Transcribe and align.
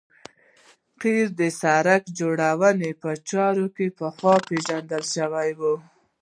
قیر 1.01 1.27
د 1.39 1.41
سرک 1.59 2.03
جوړونې 2.19 2.91
په 3.01 3.09
چارو 3.29 3.65
کې 3.75 3.87
پخوا 3.99 4.35
پیژندل 4.47 5.03
شوی 5.15 5.49
و 5.59 5.61